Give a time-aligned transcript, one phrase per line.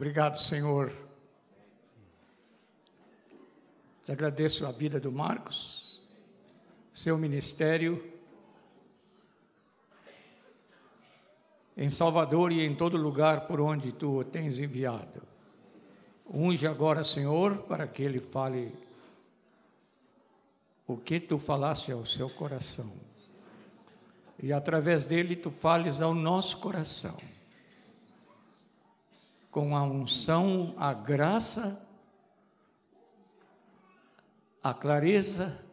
[0.00, 0.90] Obrigado, Senhor.
[4.02, 6.00] Te agradeço a vida do Marcos,
[6.90, 8.02] seu ministério
[11.76, 15.20] em Salvador e em todo lugar por onde tu o tens enviado.
[16.32, 18.72] Unge agora, Senhor, para que ele fale
[20.86, 22.90] o que tu falaste ao seu coração.
[24.42, 27.18] E através dele tu fales ao nosso coração.
[29.50, 31.86] Com a unção, a graça,
[34.62, 35.64] a clareza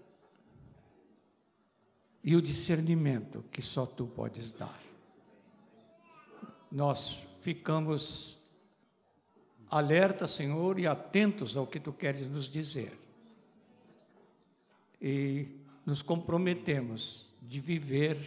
[2.24, 4.82] e o discernimento que só tu podes dar.
[6.72, 8.38] Nós ficamos
[9.70, 12.98] alerta, Senhor, e atentos ao que tu queres nos dizer.
[15.02, 15.48] E
[15.86, 18.18] nos comprometemos de viver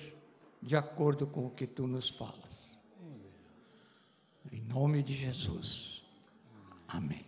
[0.63, 2.80] de acordo com o que tu nos falas.
[4.53, 6.05] Em nome de Jesus.
[6.89, 7.25] Amém.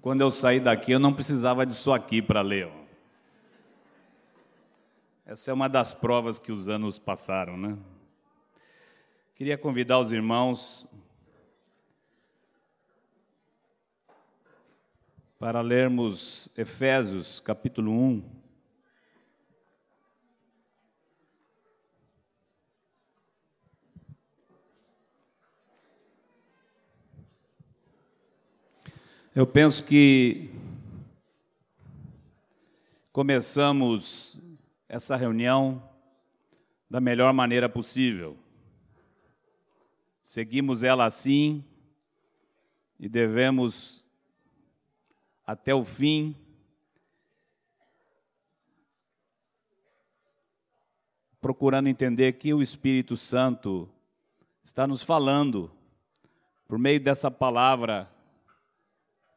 [0.00, 2.70] Quando eu saí daqui, eu não precisava disso aqui para ler.
[5.26, 7.76] Essa é uma das provas que os anos passaram, né?
[9.34, 10.86] Queria convidar os irmãos
[15.38, 18.39] para lermos Efésios capítulo 1.
[29.32, 30.50] Eu penso que
[33.12, 34.40] começamos
[34.88, 35.80] essa reunião
[36.90, 38.36] da melhor maneira possível.
[40.20, 41.64] Seguimos ela assim
[42.98, 44.04] e devemos
[45.46, 46.34] até o fim
[51.40, 53.88] procurando entender que o Espírito Santo
[54.60, 55.70] está nos falando
[56.66, 58.10] por meio dessa palavra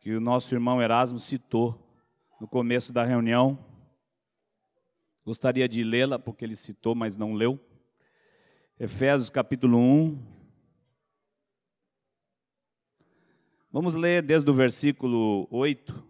[0.04, 1.80] que o nosso irmão Erasmo citou
[2.38, 3.58] no começo da reunião.
[5.26, 7.58] Gostaria de lê-la porque ele citou, mas não leu.
[8.78, 10.34] Efésios capítulo 1,
[13.72, 16.06] Vamos ler desde o versículo 8.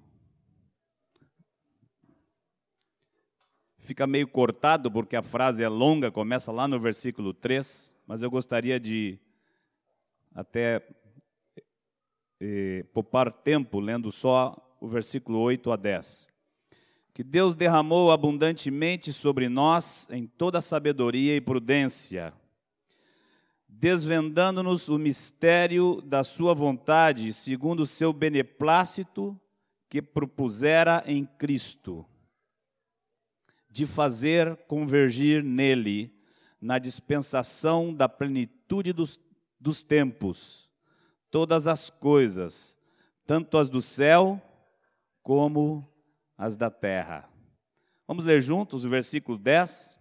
[3.77, 8.31] Fica meio cortado porque a frase é longa, começa lá no versículo 3, mas eu
[8.31, 9.19] gostaria de
[10.33, 10.81] até
[12.93, 16.27] poupar tempo lendo só o versículo 8 a 10.
[17.13, 22.33] Que Deus derramou abundantemente sobre nós em toda sabedoria e prudência
[23.83, 29.37] desvendando-nos o mistério da sua vontade, segundo o seu beneplácito
[29.89, 32.05] que propusera em Cristo,
[33.69, 36.13] de fazer convergir nele,
[36.61, 39.19] na dispensação da plenitude dos,
[39.59, 40.62] dos tempos,
[41.33, 42.77] todas as coisas,
[43.25, 44.39] tanto as do céu
[45.23, 45.83] como
[46.37, 47.27] as da terra.
[48.07, 49.99] Vamos ler juntos o versículo 10?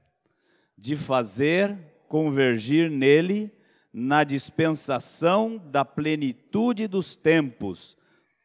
[0.77, 1.75] De fazer
[2.07, 3.51] convergir nele
[3.91, 7.97] na dispensação da plenitude dos tempos,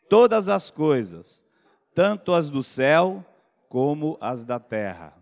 [0.10, 1.44] todas as coisas,
[1.94, 3.26] tanto as do céu
[3.68, 5.14] como as da terra.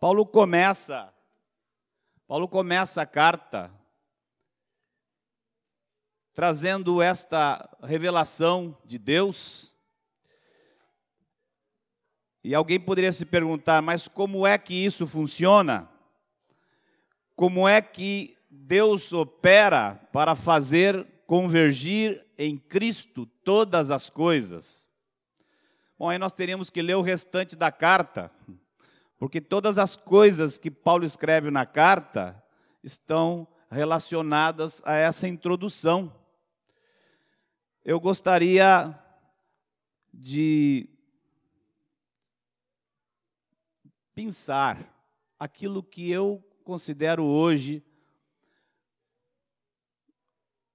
[0.00, 1.12] Paulo começa
[2.26, 3.70] Paulo começa a carta
[6.40, 9.74] trazendo esta revelação de Deus.
[12.42, 15.90] E alguém poderia se perguntar, mas como é que isso funciona?
[17.40, 24.86] como é que Deus opera para fazer convergir em Cristo todas as coisas.
[25.98, 28.30] Bom, aí nós teríamos que ler o restante da carta,
[29.18, 32.44] porque todas as coisas que Paulo escreve na carta
[32.84, 36.14] estão relacionadas a essa introdução.
[37.82, 38.94] Eu gostaria
[40.12, 40.86] de
[44.14, 44.94] pensar
[45.38, 47.82] aquilo que eu considero hoje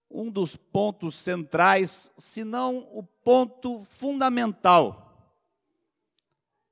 [0.09, 5.06] um dos pontos centrais, se não o ponto fundamental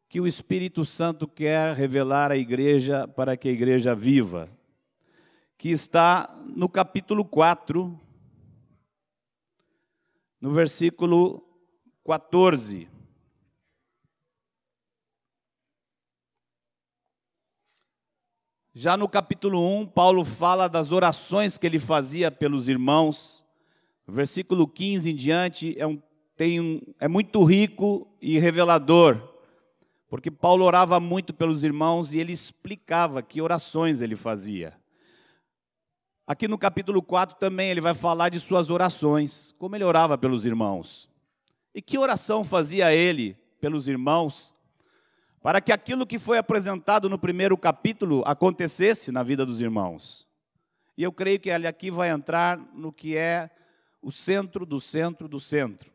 [0.09, 4.49] que o Espírito Santo quer revelar à igreja para que a igreja viva,
[5.59, 7.99] que está no capítulo 4,
[10.43, 11.41] no versículo
[12.05, 12.89] 14.
[18.73, 23.45] Já no capítulo 1, Paulo fala das orações que ele fazia pelos irmãos.
[24.05, 25.97] versículo 15 em diante é, um,
[26.35, 29.35] tem um, é muito rico e revelador,
[30.09, 34.77] porque Paulo orava muito pelos irmãos e ele explicava que orações ele fazia.
[36.33, 40.45] Aqui no capítulo 4 também ele vai falar de suas orações, como ele orava pelos
[40.45, 41.07] irmãos.
[41.75, 44.51] E que oração fazia ele pelos irmãos,
[45.43, 50.27] para que aquilo que foi apresentado no primeiro capítulo acontecesse na vida dos irmãos.
[50.97, 53.51] E eu creio que ele aqui vai entrar no que é
[54.01, 55.93] o centro do centro do centro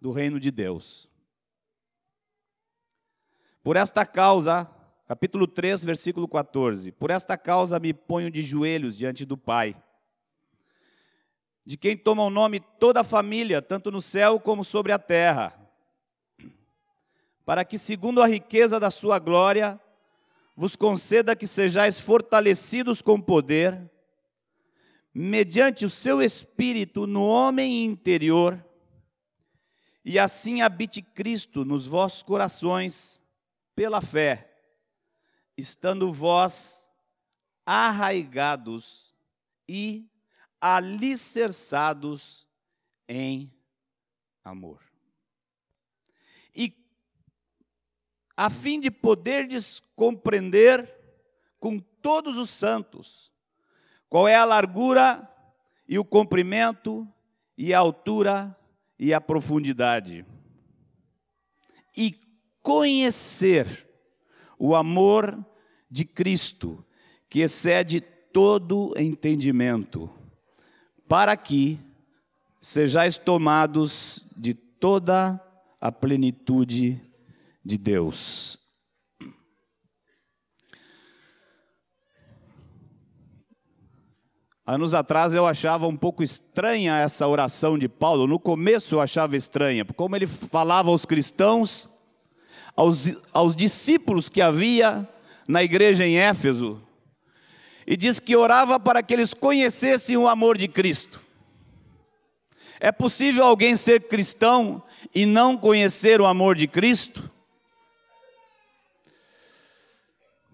[0.00, 1.08] do reino de Deus.
[3.64, 4.70] Por esta causa,
[5.08, 9.74] capítulo 3, versículo 14: Por esta causa me ponho de joelhos diante do Pai,
[11.64, 15.58] de quem toma o nome toda a família, tanto no céu como sobre a terra,
[17.46, 19.80] para que, segundo a riqueza da sua glória,
[20.54, 23.90] vos conceda que sejais fortalecidos com poder,
[25.14, 28.62] mediante o seu espírito no homem interior,
[30.04, 33.22] e assim habite Cristo nos vossos corações,
[33.74, 34.47] pela fé,
[35.58, 36.88] estando vós
[37.66, 39.12] arraigados
[39.68, 40.08] e
[40.60, 42.46] alicerçados
[43.08, 43.52] em
[44.44, 44.80] amor.
[46.54, 46.72] E
[48.36, 50.94] a fim de poderdes compreender
[51.58, 53.32] com todos os santos
[54.08, 55.28] qual é a largura
[55.88, 57.06] e o comprimento
[57.56, 58.56] e a altura
[58.96, 60.24] e a profundidade.
[61.96, 62.12] E
[62.62, 63.88] conhecer
[64.58, 65.44] o amor
[65.90, 66.84] de Cristo,
[67.28, 68.00] que excede
[68.32, 70.10] todo entendimento,
[71.08, 71.78] para que
[72.60, 75.42] sejais tomados de toda
[75.80, 77.00] a plenitude
[77.64, 78.58] de Deus.
[84.66, 88.26] Anos atrás eu achava um pouco estranha essa oração de Paulo.
[88.26, 91.88] No começo eu achava estranha, como ele falava aos cristãos,
[92.76, 95.08] aos, aos discípulos que havia
[95.48, 96.80] na igreja em Éfeso,
[97.86, 101.20] e diz que orava para que eles conhecessem o amor de Cristo.
[102.78, 104.82] É possível alguém ser cristão
[105.14, 107.28] e não conhecer o amor de Cristo?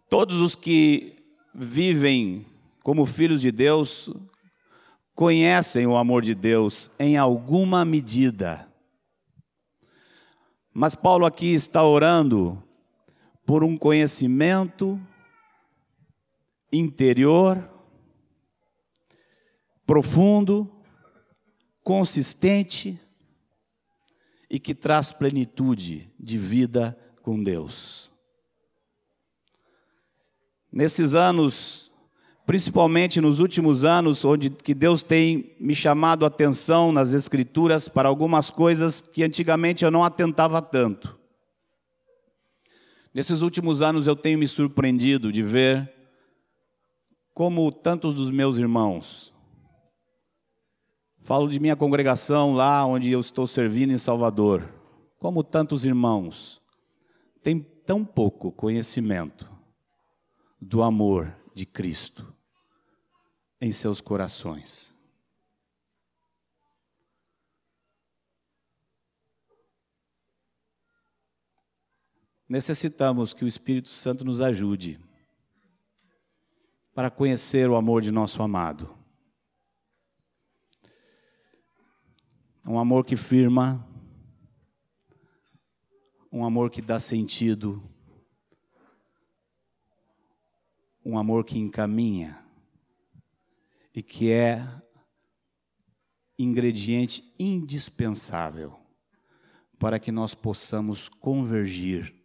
[0.08, 1.16] Todos os que
[1.52, 2.46] vivem
[2.84, 4.10] como filhos de Deus,
[5.14, 8.68] conhecem o amor de Deus em alguma medida.
[10.72, 12.62] Mas Paulo aqui está orando
[13.46, 15.00] por um conhecimento
[16.72, 17.70] interior,
[19.86, 20.70] profundo,
[21.82, 23.00] consistente
[24.50, 28.10] e que traz plenitude de vida com Deus.
[30.72, 31.84] Nesses anos
[32.46, 38.08] principalmente nos últimos anos, onde que Deus tem me chamado a atenção nas escrituras para
[38.08, 41.18] algumas coisas que antigamente eu não atentava tanto.
[43.14, 45.88] Nesses últimos anos eu tenho me surpreendido de ver
[47.32, 49.32] como tantos dos meus irmãos,
[51.20, 54.68] falo de minha congregação lá onde eu estou servindo em Salvador,
[55.18, 56.60] como tantos irmãos
[57.42, 59.48] têm tão pouco conhecimento
[60.60, 62.34] do amor de Cristo
[63.60, 64.93] em seus corações.
[72.54, 75.00] Necessitamos que o Espírito Santo nos ajude
[76.94, 78.96] para conhecer o amor de nosso amado.
[82.64, 83.84] Um amor que firma,
[86.30, 87.82] um amor que dá sentido,
[91.04, 92.38] um amor que encaminha
[93.92, 94.64] e que é
[96.38, 98.78] ingrediente indispensável
[99.76, 102.23] para que nós possamos convergir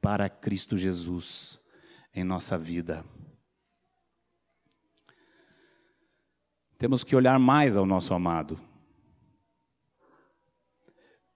[0.00, 1.60] para Cristo Jesus
[2.14, 3.04] em nossa vida.
[6.78, 8.60] Temos que olhar mais ao nosso amado,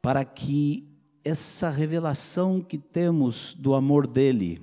[0.03, 0.87] para que
[1.25, 4.61] essa revelação que temos do amor dele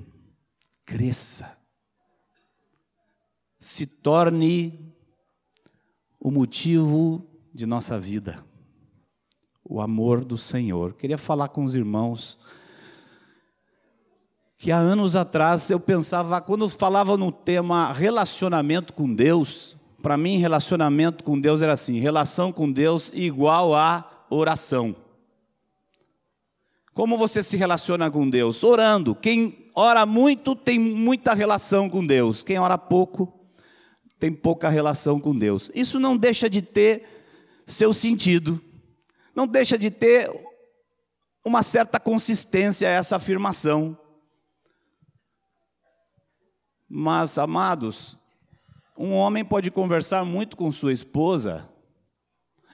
[0.86, 1.58] cresça
[3.60, 4.96] se torne
[6.20, 8.44] o motivo de nossa vida,
[9.64, 10.94] o amor do Senhor.
[10.94, 12.40] Queria falar com os irmãos
[14.58, 20.38] que há anos atrás eu pensava, quando falava no tema relacionamento com Deus, para mim
[20.38, 24.96] relacionamento com Deus era assim, relação com Deus igual a oração.
[26.94, 28.64] Como você se relaciona com Deus?
[28.64, 29.14] Orando.
[29.14, 32.42] Quem ora muito tem muita relação com Deus.
[32.42, 33.32] Quem ora pouco
[34.20, 35.70] tem pouca relação com Deus.
[35.76, 37.04] Isso não deixa de ter
[37.68, 38.60] seu sentido,
[39.36, 40.28] não deixa de ter
[41.46, 43.96] uma certa consistência essa afirmação.
[46.90, 48.18] Mas, amados,
[49.00, 51.70] Um homem pode conversar muito com sua esposa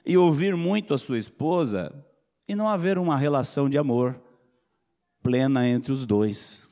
[0.06, 1.92] e ouvir muito a sua esposa
[2.48, 4.18] e não haver uma relação de amor
[5.22, 6.66] plena entre os dois.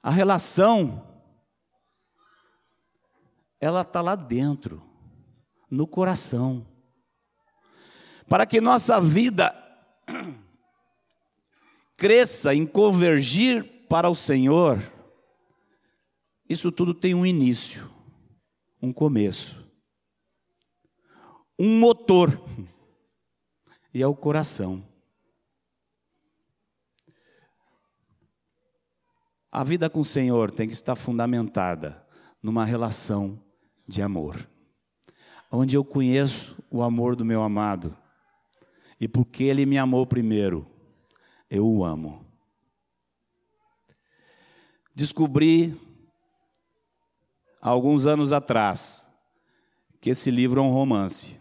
[0.00, 1.04] A relação,
[3.60, 4.80] ela está lá dentro,
[5.68, 6.64] no coração.
[8.28, 9.52] Para que nossa vida
[11.96, 14.82] cresça em convergir para o Senhor,
[16.48, 17.88] isso tudo tem um início,
[18.82, 19.64] um começo,
[21.56, 22.42] um motor,
[23.94, 24.84] e é o coração.
[29.48, 32.04] A vida com o Senhor tem que estar fundamentada
[32.42, 33.40] numa relação
[33.86, 34.50] de amor,
[35.52, 37.96] onde eu conheço o amor do meu amado,
[39.00, 40.68] e porque ele me amou primeiro,
[41.48, 42.23] eu o amo.
[44.94, 45.80] Descobri
[47.60, 49.10] alguns anos atrás,
[50.00, 51.40] que esse livro é um romance.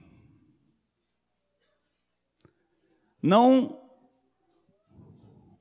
[3.21, 3.79] Não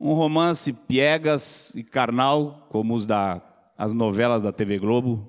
[0.00, 3.42] um romance piegas e carnal, como os da
[3.76, 5.28] as novelas da TV Globo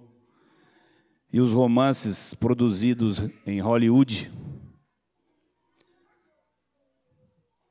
[1.32, 4.32] e os romances produzidos em Hollywood.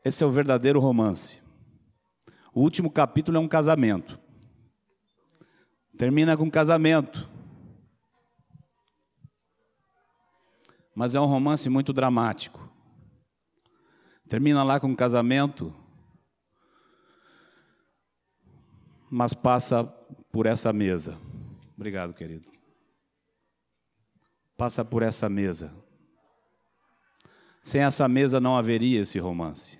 [0.04, 1.40] Esse é o verdadeiro romance.
[2.52, 4.21] O último capítulo é um casamento.
[6.02, 7.30] Termina com casamento.
[10.96, 12.68] mas é um romance muito dramático.
[14.28, 15.72] Termina lá com casamento,
[19.08, 19.84] mas passa
[20.32, 21.20] por essa mesa.
[21.76, 22.50] Obrigado, querido.
[24.56, 25.72] Passa por essa mesa.
[27.62, 29.78] Sem essa mesa não haveria esse romance.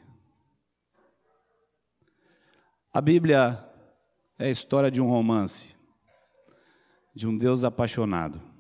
[2.95, 3.69] A Bíblia
[4.39, 5.82] é a história de um romance,
[7.15, 8.53] de um Deus apaixonado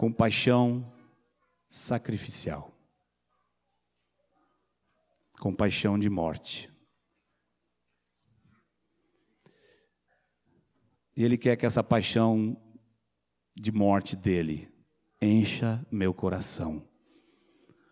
[0.00, 0.90] compaixão
[1.68, 2.74] sacrificial,
[5.38, 6.72] compaixão de morte.
[11.14, 12.56] E Ele quer que essa paixão
[13.54, 14.72] de morte dele
[15.20, 16.88] encha meu coração,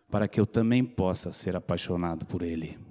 [0.09, 2.88] para que eu também possa ser apaixonado por Ele.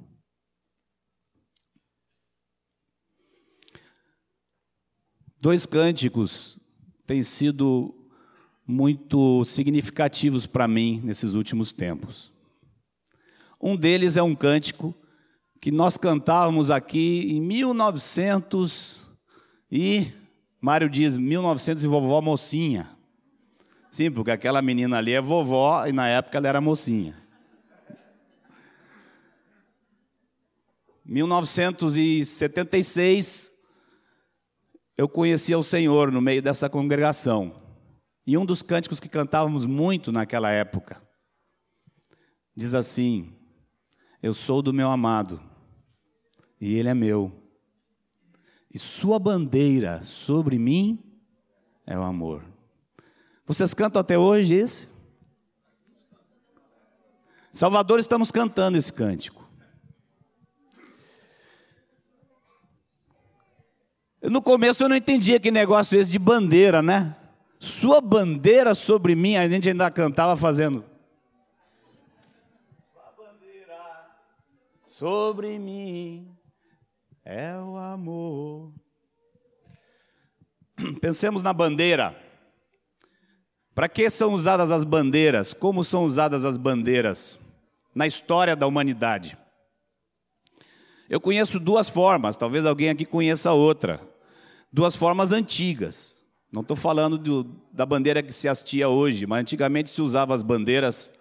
[5.40, 6.58] Dois cânticos
[7.06, 7.94] têm sido
[8.66, 12.32] muito significativos para mim nesses últimos tempos.
[13.60, 14.92] Um deles é um cântico
[15.60, 18.98] que nós cantávamos aqui em 1900
[19.70, 20.08] e
[20.60, 22.90] Mário diz 1900 e vovó mocinha.
[23.90, 27.16] Sim, porque aquela menina ali é vovó e na época ela era mocinha.
[31.04, 33.56] 1976
[34.98, 37.54] eu conhecia o Senhor no meio dessa congregação.
[38.26, 41.00] E um dos cânticos que cantávamos muito naquela época
[42.54, 43.32] diz assim:
[44.20, 45.40] Eu sou do meu amado,
[46.60, 47.32] e ele é meu,
[48.74, 51.00] e sua bandeira sobre mim
[51.86, 52.44] é o amor.
[53.46, 54.88] Vocês cantam até hoje esse?
[57.52, 59.37] Salvador, estamos cantando esse cântico.
[64.28, 67.16] No começo eu não entendia que negócio esse de bandeira, né?
[67.58, 70.84] Sua bandeira sobre mim, a gente ainda cantava fazendo.
[72.92, 74.10] Sua bandeira
[74.84, 76.28] sobre mim
[77.24, 78.72] é o amor.
[81.00, 82.16] Pensemos na bandeira.
[83.74, 85.52] Para que são usadas as bandeiras?
[85.52, 87.38] Como são usadas as bandeiras
[87.94, 89.38] na história da humanidade?
[91.08, 94.00] Eu conheço duas formas, talvez alguém aqui conheça outra.
[94.72, 96.16] Duas formas antigas.
[96.52, 100.42] Não estou falando do, da bandeira que se hastia hoje, mas antigamente se usava as
[100.42, 101.12] bandeiras.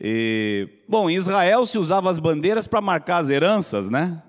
[0.00, 4.22] E, bom, em Israel se usava as bandeiras para marcar as heranças, né?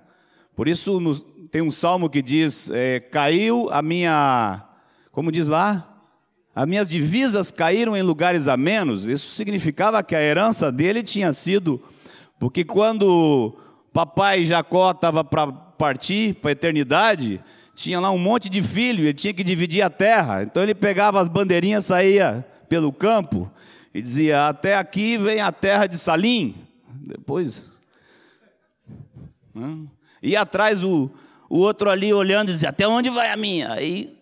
[0.54, 1.18] Por isso no,
[1.52, 4.64] tem um salmo que diz: é, caiu a minha,
[5.10, 5.88] como diz lá,
[6.54, 9.04] as minhas divisas caíram em lugares a menos.
[9.04, 11.82] Isso significava que a herança dele tinha sido,
[12.38, 13.56] porque quando
[13.92, 17.40] papai Jacó estava para partir para a eternidade,
[17.82, 20.42] tinha lá um monte de filho, ele tinha que dividir a terra.
[20.44, 23.50] Então ele pegava as bandeirinhas, saía pelo campo
[23.92, 26.54] e dizia: Até aqui vem a terra de Salim.
[26.88, 27.72] Depois.
[29.52, 29.86] Né?
[30.22, 31.10] Ia atrás o,
[31.48, 33.72] o outro ali olhando e dizia: Até onde vai a minha?
[33.72, 34.16] Aí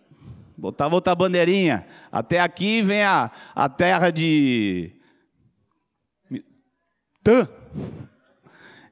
[0.57, 1.87] botava outra bandeirinha.
[2.11, 4.93] Até aqui vem a, a terra de.
[7.23, 7.47] Tã.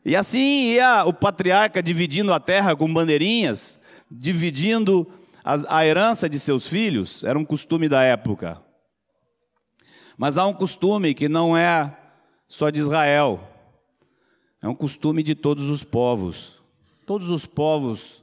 [0.04, 3.78] E assim ia o patriarca dividindo a terra com bandeirinhas
[4.10, 5.06] dividindo
[5.44, 8.62] a herança de seus filhos era um costume da época.
[10.16, 11.96] Mas há um costume que não é
[12.46, 13.40] só de Israel,
[14.60, 16.58] é um costume de todos os povos.
[17.06, 18.22] Todos os povos,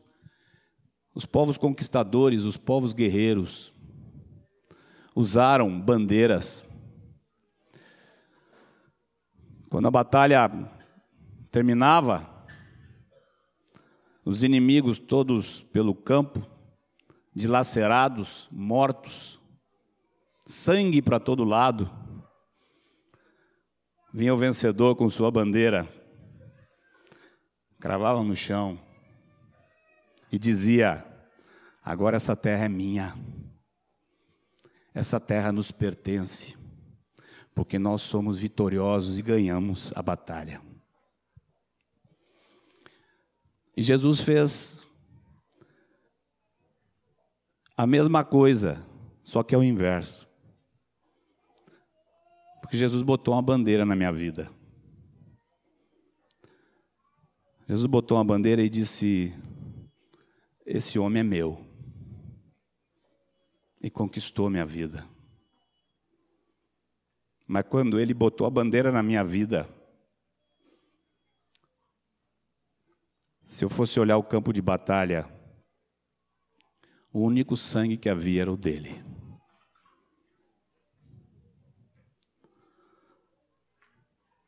[1.16, 3.74] os povos conquistadores, os povos guerreiros,
[5.16, 6.64] usaram bandeiras.
[9.70, 10.52] Quando a batalha
[11.50, 12.35] terminava,
[14.26, 16.44] os inimigos todos pelo campo,
[17.34, 19.40] dilacerados, mortos,
[20.48, 21.90] sangue para todo lado.
[24.12, 25.88] Vinha o vencedor com sua bandeira,
[27.80, 28.80] cravava no chão
[30.32, 31.06] e dizia:
[31.84, 33.16] Agora essa terra é minha,
[34.92, 36.58] essa terra nos pertence,
[37.54, 40.62] porque nós somos vitoriosos e ganhamos a batalha.
[43.76, 44.88] E Jesus fez
[47.76, 48.86] a mesma coisa,
[49.22, 50.26] só que é o inverso.
[52.62, 54.50] Porque Jesus botou uma bandeira na minha vida.
[57.68, 59.34] Jesus botou uma bandeira e disse:
[60.66, 61.64] Esse homem é meu.
[63.82, 65.06] E conquistou minha vida.
[67.48, 69.70] Mas quando ele botou a bandeira na minha vida,
[73.46, 75.30] se eu fosse olhar o campo de batalha,
[77.14, 79.04] o único sangue que havia era o dele.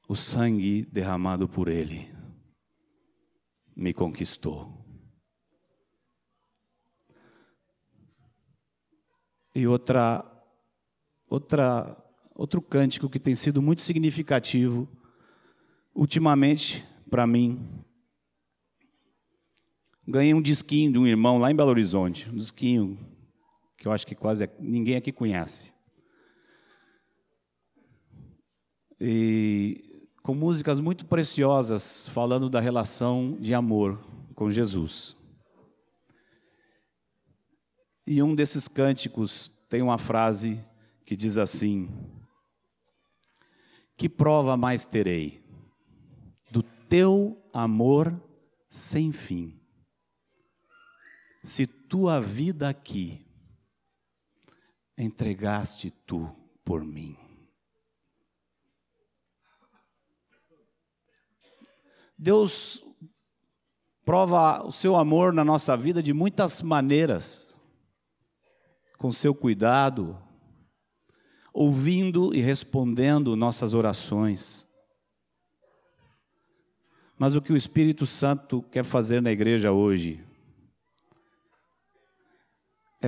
[0.09, 2.11] O sangue derramado por ele
[3.75, 4.83] me conquistou.
[9.53, 10.25] E outra
[11.29, 11.95] outra
[12.33, 14.87] outro cântico que tem sido muito significativo
[15.93, 17.85] ultimamente para mim
[20.07, 22.97] Ganhei um disquinho de um irmão lá em Belo Horizonte, um disquinho
[23.77, 25.73] que eu acho que quase ninguém aqui conhece.
[29.01, 34.01] E com músicas muito preciosas falando da relação de amor
[34.33, 35.15] com Jesus.
[38.05, 40.57] E um desses cânticos tem uma frase
[41.05, 41.89] que diz assim:
[43.97, 45.43] Que prova mais terei
[46.49, 48.17] do teu amor
[48.69, 49.56] sem fim?
[51.47, 53.25] Se tua vida aqui
[54.97, 56.29] entregaste tu
[56.65, 57.15] por mim.
[62.17, 62.83] Deus
[64.03, 67.55] prova o seu amor na nossa vida de muitas maneiras,
[68.97, 70.21] com seu cuidado,
[71.53, 74.67] ouvindo e respondendo nossas orações.
[77.17, 80.26] Mas o que o Espírito Santo quer fazer na igreja hoje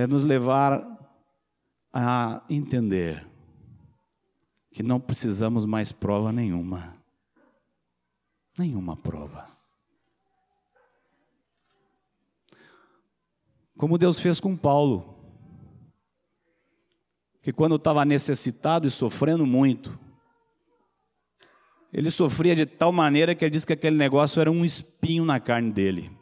[0.00, 0.98] é nos levar
[1.92, 3.26] a entender
[4.72, 6.96] que não precisamos mais prova nenhuma.
[8.58, 9.48] Nenhuma prova.
[13.76, 15.16] Como Deus fez com Paulo,
[17.42, 19.98] que quando estava necessitado e sofrendo muito,
[21.92, 25.40] ele sofria de tal maneira que ele disse que aquele negócio era um espinho na
[25.40, 26.19] carne dele.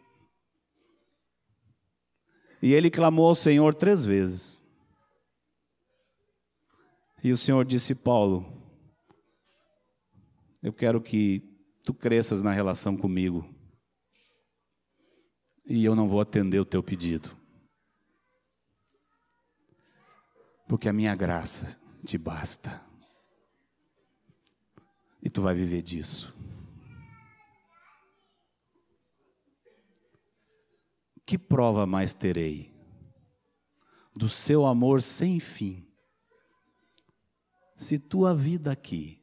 [2.61, 4.61] E ele clamou ao Senhor três vezes.
[7.23, 8.47] E o Senhor disse: Paulo,
[10.62, 11.42] eu quero que
[11.85, 13.49] tu cresças na relação comigo.
[15.66, 17.37] E eu não vou atender o teu pedido.
[20.66, 22.83] Porque a minha graça te basta.
[25.23, 26.35] E tu vai viver disso.
[31.29, 32.75] Que prova mais terei?
[34.17, 35.87] Do seu amor sem fim.
[37.77, 39.23] Se tua vida aqui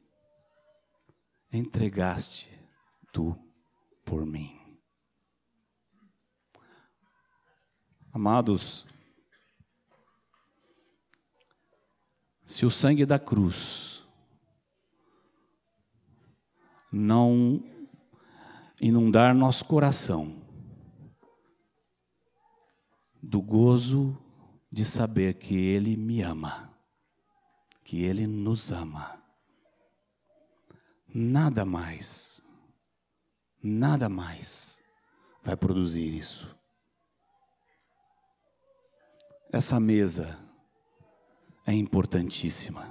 [1.52, 2.48] entregaste
[3.12, 3.36] tu
[4.04, 4.56] por mim.
[8.12, 8.86] Amados,
[12.44, 14.06] se o sangue da cruz
[16.92, 17.60] não
[18.80, 20.45] inundar nosso coração,
[23.26, 24.16] do gozo
[24.70, 26.72] de saber que Ele me ama,
[27.82, 29.20] que Ele nos ama.
[31.12, 32.40] Nada mais,
[33.60, 34.80] nada mais
[35.42, 36.56] vai produzir isso.
[39.52, 40.38] Essa mesa
[41.66, 42.84] é importantíssima,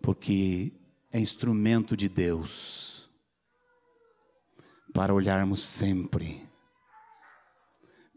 [0.00, 0.72] porque
[1.10, 3.10] é instrumento de Deus
[4.94, 6.55] para olharmos sempre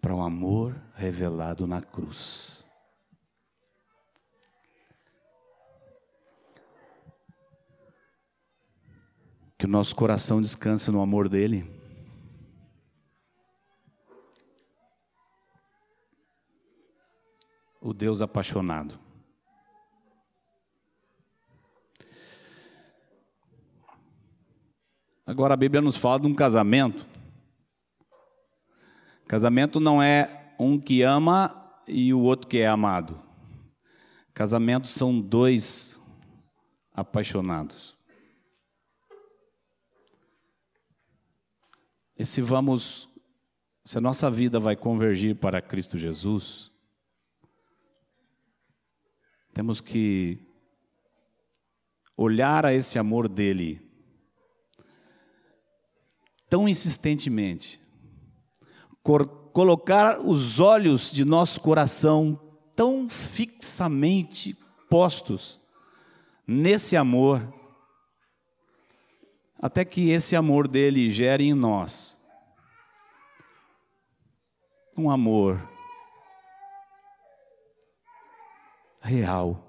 [0.01, 2.65] para o amor revelado na cruz.
[9.57, 11.69] Que o nosso coração descanse no amor dele.
[17.81, 18.97] O Deus apaixonado.
[25.25, 27.18] Agora a Bíblia nos fala de um casamento.
[29.29, 31.55] Casamento não é um que ama
[31.87, 33.23] e o outro que é amado.
[34.33, 36.01] Casamento são dois
[36.91, 37.95] apaixonados.
[42.17, 43.07] E se vamos,
[43.85, 46.71] se a nossa vida vai convergir para Cristo Jesus,
[49.53, 50.39] temos que
[52.17, 53.79] olhar a esse amor dele
[56.49, 57.79] tão insistentemente,
[59.51, 62.39] colocar os olhos de nosso coração
[62.75, 64.55] tão fixamente
[64.89, 65.59] postos
[66.45, 67.53] nesse amor
[69.61, 72.17] até que esse amor dele gere em nós
[74.97, 75.61] um amor
[79.01, 79.65] real,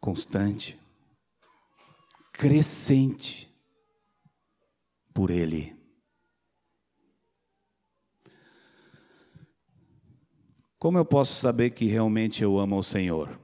[0.00, 0.78] constante,
[2.32, 3.48] crescente
[5.12, 5.83] por ele.
[10.84, 13.40] Como eu posso saber que realmente eu amo o Senhor?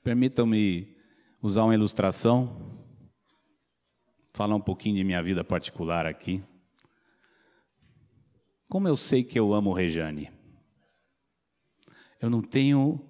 [0.00, 0.96] Permitam-me
[1.42, 2.78] usar uma ilustração,
[4.32, 6.40] falar um pouquinho de minha vida particular aqui.
[8.68, 10.30] Como eu sei que eu amo Rejane?
[12.20, 13.04] Eu não tenho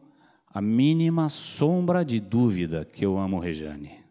[0.47, 4.03] a mínima sombra de dúvida que eu amo Rejane.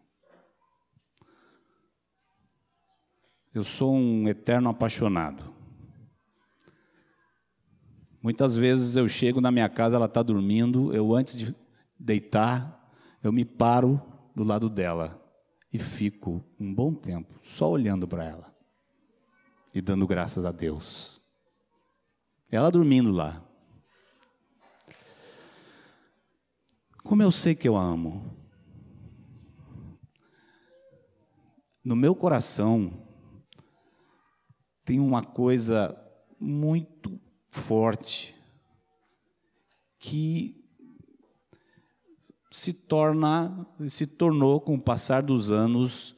[3.52, 5.61] Eu sou um eterno apaixonado.
[8.22, 11.54] Muitas vezes eu chego na minha casa, ela está dormindo, eu antes de
[11.98, 12.88] deitar,
[13.20, 14.00] eu me paro
[14.34, 15.20] do lado dela
[15.72, 18.54] e fico um bom tempo só olhando para ela
[19.74, 21.20] e dando graças a Deus.
[22.50, 23.42] Ela dormindo lá.
[27.02, 28.36] Como eu sei que eu a amo?
[31.84, 33.04] No meu coração
[34.84, 35.98] tem uma coisa
[36.38, 37.21] muito
[37.52, 38.34] forte
[39.98, 40.66] que
[42.50, 46.16] se torna, se tornou com o passar dos anos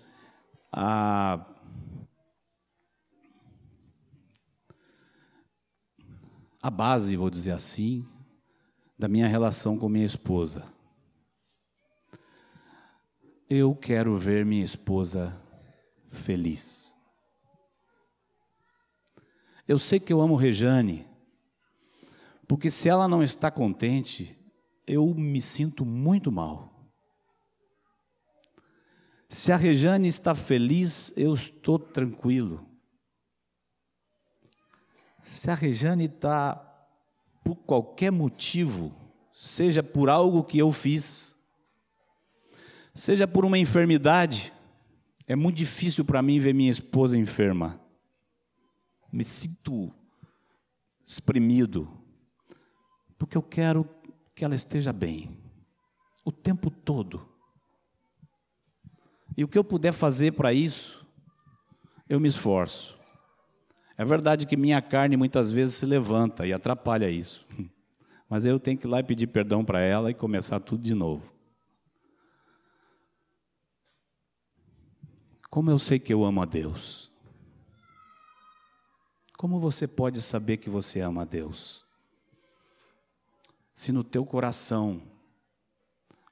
[0.73, 1.45] a
[6.63, 8.09] a base, vou dizer assim,
[8.99, 10.73] da minha relação com minha esposa.
[13.51, 15.39] Eu quero ver minha esposa
[16.07, 16.95] feliz.
[19.69, 21.07] Eu sei que eu amo Rejane,
[22.47, 24.39] porque se ela não está contente,
[24.87, 26.75] eu me sinto muito mal.
[29.29, 32.69] Se a Rejane está feliz, eu estou tranquilo.
[35.23, 36.55] Se a Rejane está,
[37.43, 38.95] por qualquer motivo,
[39.35, 41.35] seja por algo que eu fiz,
[42.95, 44.53] seja por uma enfermidade,
[45.27, 47.81] é muito difícil para mim ver minha esposa enferma.
[49.11, 49.93] Me sinto
[51.05, 52.04] exprimido,
[53.25, 53.89] porque eu quero
[54.35, 55.35] que ela esteja bem,
[56.27, 57.27] o tempo todo.
[59.35, 61.07] E o que eu puder fazer para isso,
[62.07, 62.99] eu me esforço.
[63.97, 67.49] É verdade que minha carne muitas vezes se levanta e atrapalha isso.
[68.29, 70.93] Mas eu tenho que ir lá e pedir perdão para ela e começar tudo de
[70.93, 71.33] novo.
[75.49, 77.11] Como eu sei que eu amo a Deus?
[79.39, 81.84] Como você pode saber que você ama a Deus?
[83.75, 85.03] Se no teu coração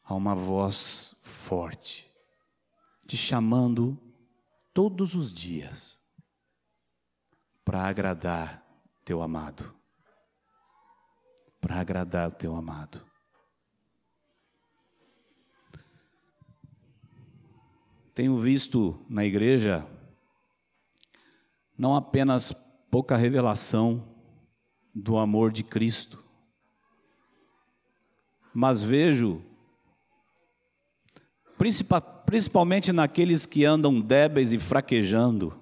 [0.04, 2.12] há uma voz forte
[3.06, 3.98] te chamando
[4.72, 6.00] todos os dias
[7.64, 8.66] para agradar
[9.04, 9.74] teu amado.
[11.60, 13.04] Para agradar o teu amado.
[18.14, 19.86] Tenho visto na igreja
[21.76, 22.52] não apenas
[22.90, 24.06] pouca revelação
[24.94, 26.21] do amor de Cristo,
[28.54, 29.42] mas vejo,
[32.26, 35.58] principalmente naqueles que andam débeis e fraquejando,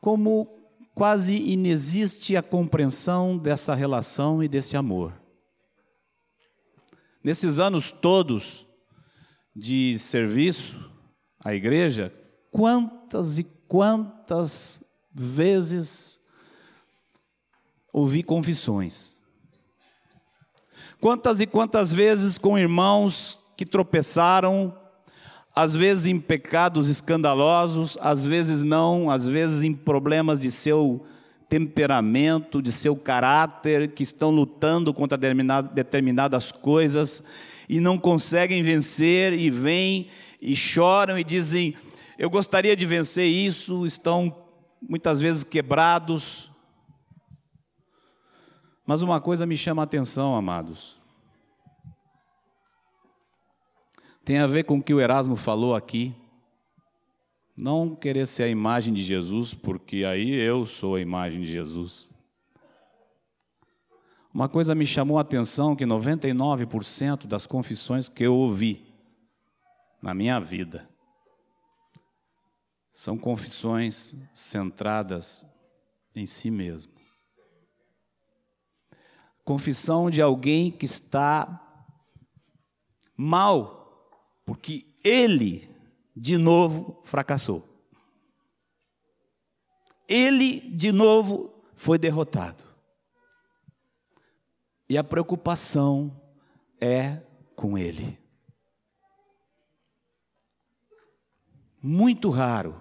[0.00, 0.48] como
[0.94, 5.12] quase inexiste a compreensão dessa relação e desse amor.
[7.22, 8.66] Nesses anos todos
[9.54, 10.90] de serviço
[11.44, 12.12] à igreja,
[12.50, 14.82] quantas e quantas
[15.12, 16.20] vezes
[17.92, 19.19] ouvi confissões.
[21.00, 24.74] Quantas e quantas vezes com irmãos que tropeçaram,
[25.56, 31.04] às vezes em pecados escandalosos, às vezes não, às vezes em problemas de seu
[31.48, 35.18] temperamento, de seu caráter, que estão lutando contra
[35.72, 37.24] determinadas coisas
[37.66, 40.08] e não conseguem vencer e vêm
[40.40, 41.74] e choram e dizem:
[42.18, 44.36] Eu gostaria de vencer isso, estão
[44.86, 46.49] muitas vezes quebrados.
[48.90, 50.98] Mas uma coisa me chama a atenção, amados.
[54.24, 56.12] Tem a ver com o que o Erasmo falou aqui.
[57.56, 62.12] Não querer ser a imagem de Jesus, porque aí eu sou a imagem de Jesus.
[64.34, 68.92] Uma coisa me chamou a atenção que 99% das confissões que eu ouvi
[70.02, 70.90] na minha vida
[72.92, 75.46] são confissões centradas
[76.12, 76.99] em si mesmo.
[79.50, 81.60] Confissão de alguém que está
[83.16, 84.08] mal,
[84.46, 85.68] porque ele,
[86.14, 87.68] de novo, fracassou.
[90.08, 92.62] Ele, de novo, foi derrotado.
[94.88, 96.16] E a preocupação
[96.80, 97.20] é
[97.56, 98.20] com ele.
[101.82, 102.80] Muito raro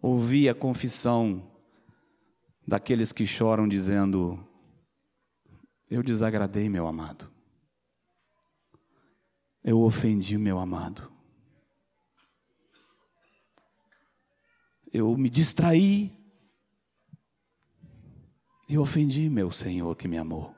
[0.00, 1.50] ouvir a confissão
[2.64, 4.46] daqueles que choram dizendo:
[5.90, 7.28] Eu desagradei meu amado.
[9.62, 11.12] Eu ofendi meu amado.
[14.92, 16.16] Eu me distraí.
[18.68, 20.54] E ofendi meu Senhor que me amou.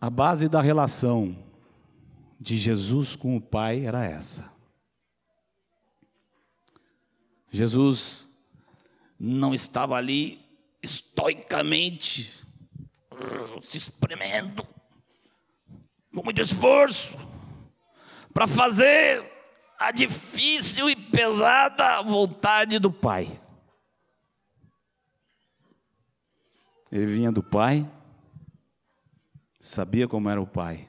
[0.00, 1.36] A base da relação
[2.40, 4.50] de Jesus com o Pai era essa.
[7.50, 8.31] Jesus
[9.24, 10.44] não estava ali
[10.82, 12.44] estoicamente
[13.62, 14.66] se espremendo,
[16.12, 17.16] com muito esforço,
[18.34, 19.30] para fazer
[19.78, 23.40] a difícil e pesada vontade do Pai.
[26.90, 27.88] Ele vinha do Pai
[29.60, 30.88] sabia como era o Pai,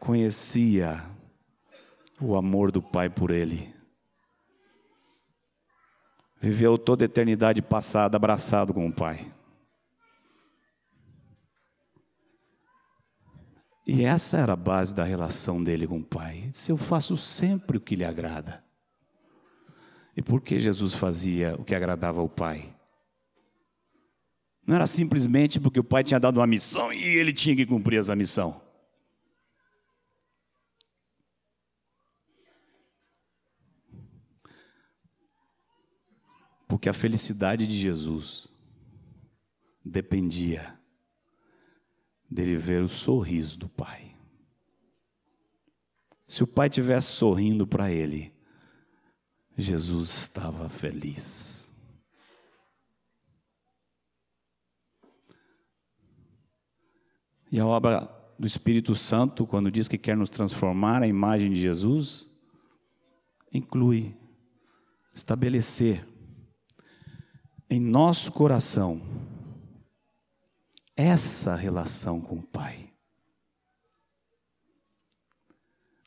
[0.00, 1.08] conhecia
[2.20, 3.75] o amor do Pai por ele.
[6.46, 9.26] Viveu toda a eternidade passada abraçado com o Pai.
[13.84, 16.38] E essa era a base da relação dele com o Pai.
[16.38, 18.62] Ele disse: Eu faço sempre o que lhe agrada.
[20.16, 22.72] E por que Jesus fazia o que agradava ao Pai?
[24.64, 27.98] Não era simplesmente porque o pai tinha dado uma missão e ele tinha que cumprir
[27.98, 28.60] essa missão.
[36.76, 38.52] Porque a felicidade de Jesus
[39.82, 40.78] dependia
[42.30, 44.14] dele ver o sorriso do pai.
[46.26, 48.30] Se o pai tivesse sorrindo para ele,
[49.56, 51.72] Jesus estava feliz.
[57.50, 58.06] E a obra
[58.38, 62.28] do Espírito Santo, quando diz que quer nos transformar à imagem de Jesus,
[63.50, 64.14] inclui
[65.14, 66.06] estabelecer
[67.68, 69.00] em nosso coração
[70.96, 72.90] essa relação com o Pai.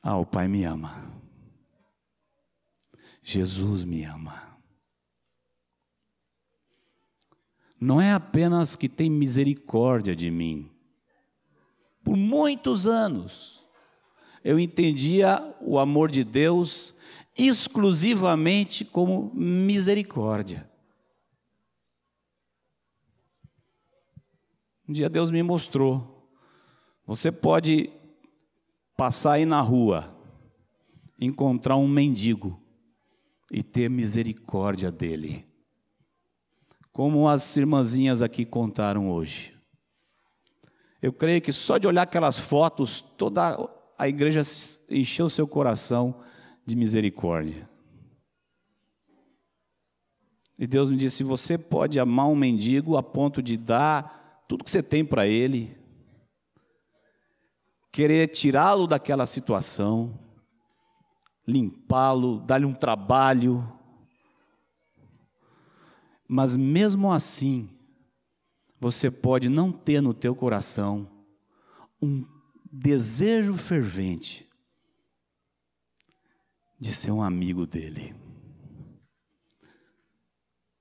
[0.02, 1.14] Ah, o Pai me ama.
[3.22, 4.58] Jesus me ama.
[7.80, 10.70] Não é apenas que tem misericórdia de mim,
[12.04, 13.64] por muitos anos,
[14.44, 16.94] eu entendia o amor de Deus
[17.38, 20.70] exclusivamente como misericórdia.
[24.90, 26.28] Um dia Deus me mostrou.
[27.06, 27.92] Você pode
[28.98, 30.18] passar aí na rua,
[31.22, 32.60] encontrar um mendigo
[33.52, 35.46] e ter misericórdia dele.
[36.92, 39.56] Como as irmãzinhas aqui contaram hoje.
[41.00, 44.42] Eu creio que só de olhar aquelas fotos, toda a igreja
[44.90, 46.20] encheu seu coração
[46.66, 47.70] de misericórdia.
[50.58, 54.19] E Deus me disse: você pode amar um mendigo a ponto de dar
[54.50, 55.78] tudo que você tem para ele,
[57.92, 60.20] querer tirá-lo daquela situação,
[61.48, 63.72] limpá-lo, dar-lhe um trabalho,
[66.28, 67.70] mas mesmo assim,
[68.80, 71.08] você pode não ter no teu coração
[72.02, 72.26] um
[72.72, 74.50] desejo fervente
[76.80, 78.16] de ser um amigo dele,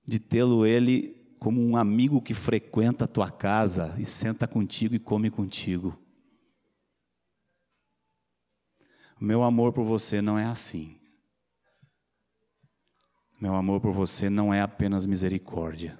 [0.06, 4.98] de tê-lo ele como um amigo que frequenta a tua casa e senta contigo e
[4.98, 5.96] come contigo.
[9.20, 10.98] Meu amor por você não é assim.
[13.40, 15.98] Meu amor por você não é apenas misericórdia,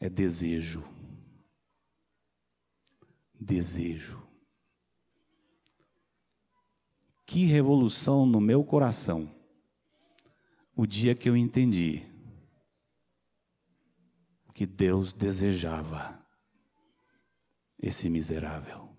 [0.00, 0.82] é desejo.
[3.38, 4.26] Desejo.
[7.26, 9.30] Que revolução no meu coração
[10.74, 12.07] o dia que eu entendi
[14.58, 16.20] que Deus desejava
[17.78, 18.92] esse miserável.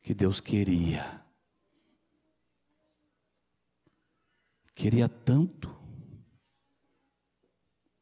[0.00, 1.22] Que Deus queria.
[4.74, 5.68] Queria tanto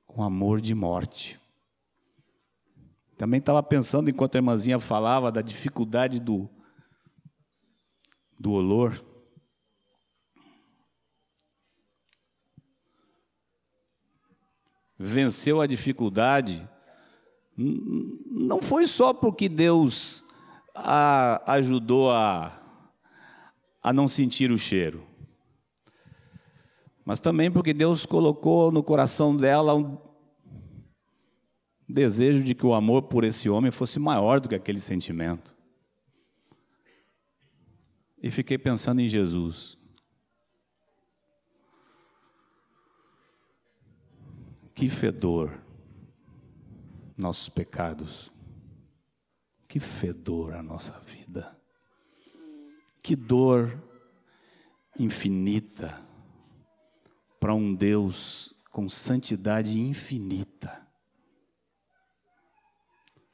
[0.07, 1.41] com amor de morte.
[3.19, 6.49] Também estava pensando, enquanto a irmãzinha falava, da dificuldade do,
[8.39, 9.05] do olor.
[14.99, 16.67] Venceu a dificuldade,
[17.57, 20.25] não foi só porque Deus
[20.75, 22.61] a ajudou a,
[23.83, 25.07] a não sentir o cheiro,
[27.05, 29.97] mas também porque Deus colocou no coração dela um,
[31.89, 35.55] desejo de que o amor por esse homem fosse maior do que aquele sentimento.
[38.23, 39.76] E fiquei pensando em Jesus.
[44.77, 45.61] Que fedor
[47.17, 48.31] nossos pecados.
[49.67, 51.61] Que fedor a nossa vida.
[53.03, 53.83] Que dor
[54.97, 56.01] infinita
[57.41, 60.87] para um Deus com santidade infinita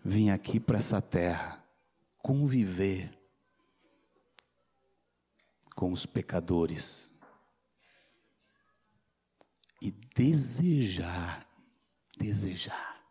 [0.04, 1.64] vim aqui para essa terra
[2.18, 3.16] conviver
[5.74, 7.11] com os pecadores
[9.82, 11.46] e desejar,
[12.16, 13.02] desejar.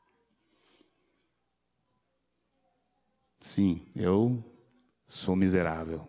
[3.41, 4.43] Sim, eu
[5.05, 6.07] sou miserável.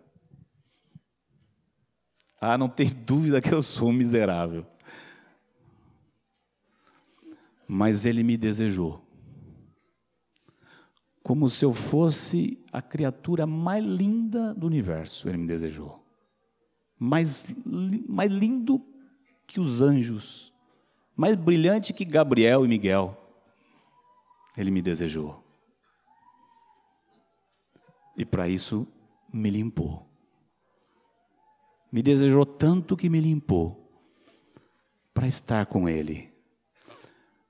[2.39, 4.65] Ah, não tem dúvida que eu sou miserável.
[7.67, 9.03] Mas ele me desejou
[11.23, 16.03] como se eu fosse a criatura mais linda do universo, ele me desejou.
[16.99, 17.47] Mais,
[18.07, 18.85] mais lindo
[19.47, 20.52] que os anjos,
[21.15, 23.17] mais brilhante que Gabriel e Miguel,
[24.57, 25.43] ele me desejou.
[28.15, 28.87] E para isso
[29.31, 30.07] me limpou.
[31.91, 33.83] Me desejou tanto que me limpou
[35.13, 36.31] para estar com Ele,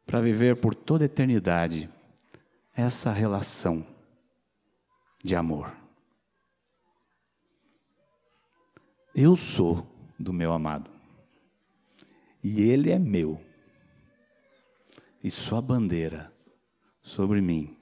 [0.06, 1.89] para viver por toda a eternidade
[2.76, 3.86] essa relação
[5.23, 5.73] de amor.
[9.15, 9.88] Eu sou
[10.19, 10.89] do meu amado,
[12.43, 13.39] e ele é meu,
[15.23, 16.33] e sua bandeira
[17.01, 17.77] sobre mim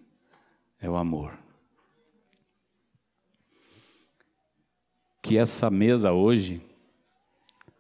[0.79, 1.37] é o amor.
[5.21, 6.61] Que essa mesa hoje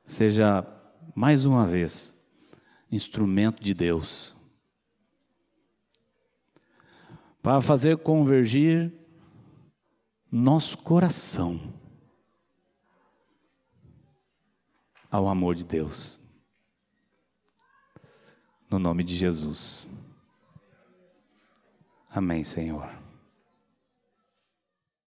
[0.03, 0.65] seja,
[1.15, 2.13] mais uma vez,
[2.91, 4.35] instrumento de Deus
[7.41, 8.93] para fazer convergir
[10.31, 11.73] nosso coração
[15.09, 16.20] ao amor de Deus.
[18.71, 19.89] No nome de Jesus.
[22.09, 23.00] Amém, Senhor.